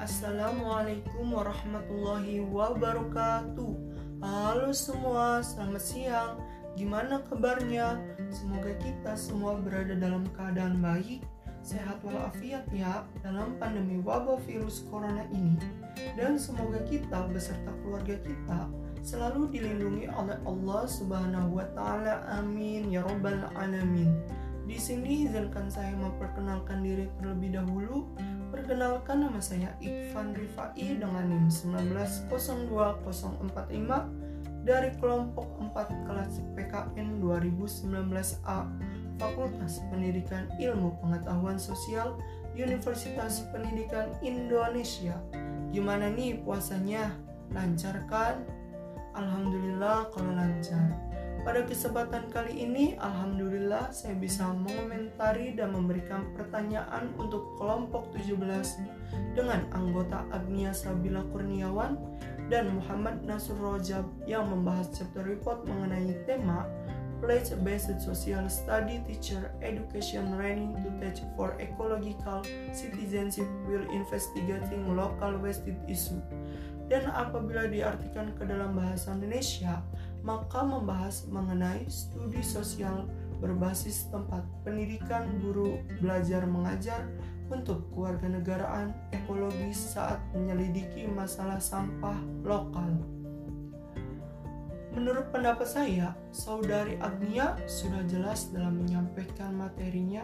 Assalamualaikum 0.00 1.36
warahmatullahi 1.36 2.40
wabarakatuh. 2.40 3.72
Halo 4.24 4.72
semua, 4.72 5.44
selamat 5.44 5.82
siang. 5.84 6.32
Gimana 6.78 7.20
kabarnya? 7.28 8.00
Semoga 8.32 8.72
kita 8.80 9.12
semua 9.12 9.60
berada 9.60 9.92
dalam 9.92 10.24
keadaan 10.32 10.80
baik, 10.80 11.20
sehat 11.60 12.00
walafiat 12.00 12.64
ya 12.72 13.04
dalam 13.20 13.60
pandemi 13.60 14.00
wabah 14.00 14.40
virus 14.48 14.88
corona 14.88 15.28
ini. 15.28 15.60
Dan 16.16 16.40
semoga 16.40 16.80
kita 16.88 17.28
beserta 17.28 17.68
keluarga 17.84 18.16
kita 18.24 18.72
selalu 19.04 19.50
dilindungi 19.52 20.08
oleh 20.08 20.38
Allah 20.48 20.88
Subhanahu 20.88 21.60
wa 21.60 21.66
taala. 21.76 22.24
Amin 22.40 22.88
ya 22.88 23.04
rabbal 23.04 23.44
alamin. 23.58 24.16
Di 24.62 24.78
sini 24.78 25.26
izinkan 25.26 25.66
saya 25.66 25.90
memperkenalkan 25.98 26.86
diri 26.86 27.10
terlebih 27.18 27.58
dahulu. 27.58 28.06
Perkenalkan 28.54 29.26
nama 29.26 29.40
saya 29.40 29.72
Ikvan 29.80 30.36
Rifai 30.36 31.00
dengan 31.00 31.24
NIM 31.24 31.48
1902045 31.48 34.22
dari 34.62 34.94
kelompok 35.02 35.58
4 35.74 36.06
kelas 36.06 36.38
PKN 36.54 37.18
2019A 37.18 38.58
Fakultas 39.18 39.82
Pendidikan 39.90 40.46
Ilmu 40.60 41.02
Pengetahuan 41.02 41.58
Sosial 41.58 42.14
Universitas 42.54 43.42
Pendidikan 43.50 44.14
Indonesia. 44.22 45.18
Gimana 45.72 46.12
nih 46.12 46.44
puasanya? 46.44 47.16
Lancar 47.50 48.04
kan? 48.06 48.44
Alhamdulillah 49.16 50.12
kalau 50.12 50.36
lancar. 50.36 50.92
Pada 51.42 51.66
kesempatan 51.66 52.30
kali 52.30 52.54
ini, 52.54 52.94
Alhamdulillah 53.02 53.90
saya 53.90 54.14
bisa 54.14 54.46
mengomentari 54.54 55.50
dan 55.58 55.74
memberikan 55.74 56.30
pertanyaan 56.38 57.10
untuk 57.18 57.58
kelompok 57.58 58.14
17 58.14 58.38
dengan 59.34 59.66
anggota 59.74 60.22
Agnia 60.30 60.70
Sabila 60.70 61.26
Kurniawan 61.34 61.98
dan 62.46 62.78
Muhammad 62.78 63.26
Nasur 63.26 63.58
Rojab 63.58 64.06
yang 64.22 64.54
membahas 64.54 64.94
chapter 64.94 65.26
report 65.26 65.66
mengenai 65.66 66.14
tema 66.30 66.62
Pledge 67.18 67.58
Based 67.66 67.90
Social 67.98 68.46
Study 68.46 69.02
Teacher 69.02 69.50
Education 69.66 70.38
Training 70.38 70.78
to 70.78 70.94
Teach 71.02 71.26
for 71.34 71.58
Ecological 71.58 72.46
Citizenship 72.70 73.50
will 73.66 73.86
investigating 73.90 74.94
local 74.94 75.42
wasted 75.42 75.74
issue. 75.90 76.22
Dan 76.90 77.10
apabila 77.10 77.70
diartikan 77.70 78.34
ke 78.34 78.42
dalam 78.46 78.74
bahasa 78.74 79.14
Indonesia, 79.14 79.80
maka 80.22 80.62
membahas 80.62 81.26
mengenai 81.28 81.86
studi 81.90 82.42
sosial 82.42 83.10
berbasis 83.42 84.06
tempat 84.14 84.46
pendidikan 84.62 85.26
guru 85.42 85.82
belajar 85.98 86.46
mengajar 86.46 87.10
untuk 87.50 87.90
keluarga 87.90 88.30
negaraan 88.30 88.94
ekologis 89.10 89.98
saat 89.98 90.22
menyelidiki 90.32 91.10
masalah 91.10 91.58
sampah 91.58 92.16
lokal. 92.46 93.02
Menurut 94.92 95.32
pendapat 95.32 95.66
saya, 95.66 96.14
saudari 96.30 97.00
Agnia 97.00 97.56
sudah 97.64 98.04
jelas 98.06 98.52
dalam 98.52 98.84
menyampaikan 98.84 99.56
materinya. 99.56 100.22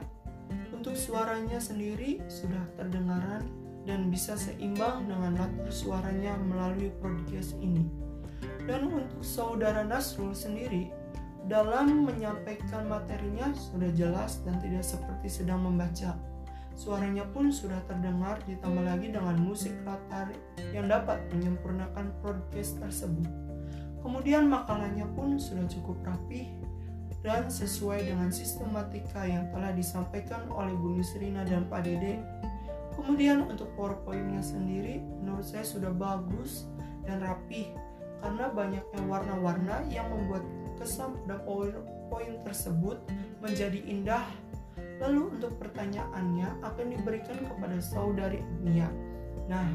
Untuk 0.73 0.95
suaranya 0.97 1.61
sendiri 1.61 2.21
sudah 2.29 2.65
terdengaran 2.77 3.45
dan 3.89 4.13
bisa 4.13 4.37
seimbang 4.37 5.09
dengan 5.09 5.37
latar 5.41 5.73
suaranya 5.73 6.37
melalui 6.37 6.93
podcast 7.01 7.57
ini. 7.65 8.08
Dan 8.69 8.93
untuk 8.93 9.25
saudara 9.25 9.81
Nasrul 9.81 10.37
sendiri, 10.37 10.93
dalam 11.49 12.05
menyampaikan 12.05 12.85
materinya 12.85 13.49
sudah 13.57 13.89
jelas 13.97 14.45
dan 14.45 14.61
tidak 14.61 14.85
seperti 14.85 15.33
sedang 15.33 15.65
membaca. 15.65 16.13
Suaranya 16.77 17.25
pun 17.33 17.49
sudah 17.49 17.81
terdengar 17.89 18.39
ditambah 18.45 18.85
lagi 18.85 19.09
dengan 19.09 19.41
musik 19.41 19.73
latar 19.89 20.31
yang 20.71 20.87
dapat 20.87 21.17
menyempurnakan 21.33 22.13
podcast 22.21 22.77
tersebut. 22.79 23.27
Kemudian 24.05 24.47
makalahnya 24.47 25.09
pun 25.17 25.41
sudah 25.41 25.65
cukup 25.67 25.99
rapi 26.05 26.53
dan 27.25 27.51
sesuai 27.51 28.07
dengan 28.07 28.31
sistematika 28.31 29.27
yang 29.27 29.51
telah 29.51 29.75
disampaikan 29.75 30.47
oleh 30.53 30.71
Bu 30.77 30.95
Nusrina 30.95 31.43
dan 31.49 31.67
Pak 31.67 31.83
Dede. 31.83 32.21
Kemudian 32.95 33.49
untuk 33.49 33.73
powerpointnya 33.75 34.45
sendiri 34.45 35.03
menurut 35.25 35.49
saya 35.49 35.65
sudah 35.67 35.91
bagus 35.91 36.69
dan 37.09 37.25
rapi 37.25 37.88
karena 38.23 38.51
banyaknya 38.51 39.01
warna-warna 39.07 39.77
yang 39.91 40.07
membuat 40.11 40.43
kesan 40.79 41.15
pada 41.25 41.43
PowerPoint 41.43 42.39
tersebut 42.47 42.99
menjadi 43.43 43.81
indah. 43.87 44.27
Lalu 44.99 45.39
untuk 45.39 45.55
pertanyaannya 45.63 46.59
akan 46.63 46.87
diberikan 46.91 47.39
kepada 47.47 47.79
saudari 47.79 48.43
Agnia. 48.43 48.91
Nah, 49.47 49.69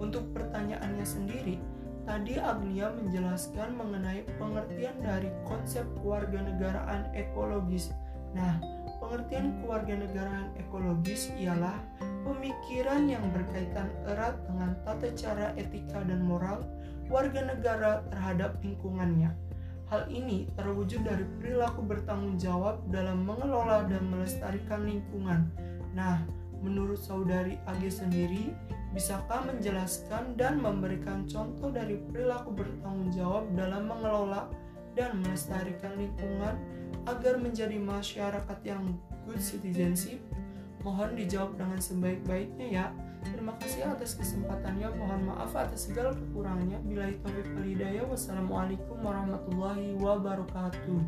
untuk 0.00 0.32
pertanyaannya 0.32 1.04
sendiri, 1.04 1.60
tadi 2.08 2.40
Agnia 2.40 2.88
menjelaskan 2.88 3.76
mengenai 3.76 4.24
pengertian 4.40 4.96
dari 5.04 5.28
konsep 5.44 5.84
kewarganegaraan 6.00 7.12
ekologis. 7.12 7.92
Nah, 8.32 8.56
pengertian 9.04 9.60
kewarganegaraan 9.60 10.56
ekologis 10.56 11.28
ialah 11.36 11.76
pemikiran 12.24 13.04
yang 13.04 13.24
berkaitan 13.32 13.92
erat 14.08 14.36
dengan 14.48 14.76
tata 14.88 15.08
cara 15.12 15.52
etika 15.60 16.00
dan 16.04 16.24
moral 16.24 16.64
warga 17.10 17.42
negara 17.42 18.06
terhadap 18.08 18.62
lingkungannya. 18.62 19.34
Hal 19.90 20.06
ini 20.06 20.46
terwujud 20.54 21.02
dari 21.02 21.26
perilaku 21.42 21.82
bertanggung 21.82 22.38
jawab 22.38 22.86
dalam 22.94 23.26
mengelola 23.26 23.82
dan 23.90 24.06
melestarikan 24.06 24.86
lingkungan. 24.86 25.50
Nah, 25.98 26.22
menurut 26.62 27.02
saudari 27.02 27.58
AG 27.66 27.90
sendiri, 27.90 28.54
bisakah 28.94 29.42
menjelaskan 29.50 30.38
dan 30.38 30.62
memberikan 30.62 31.26
contoh 31.26 31.74
dari 31.74 31.98
perilaku 31.98 32.54
bertanggung 32.54 33.10
jawab 33.10 33.50
dalam 33.58 33.90
mengelola 33.90 34.46
dan 34.94 35.18
melestarikan 35.18 35.98
lingkungan 35.98 36.54
agar 37.10 37.34
menjadi 37.42 37.74
masyarakat 37.82 38.58
yang 38.62 38.94
good 39.26 39.42
citizenship? 39.42 40.22
Mohon 40.80 41.16
dijawab 41.16 41.60
dengan 41.60 41.80
sebaik-baiknya 41.80 42.66
ya. 42.68 42.92
Terima 43.20 43.52
kasih 43.60 43.84
atas 43.84 44.16
kesempatannya. 44.16 44.88
Mohon 44.96 45.20
maaf 45.32 45.52
atas 45.52 45.92
segala 45.92 46.16
kekurangannya. 46.16 46.80
Bila 46.84 47.04
itu. 47.12 47.28
Wassalamualaikum 48.10 48.98
warahmatullahi 49.00 49.94
wabarakatuh. 50.00 50.98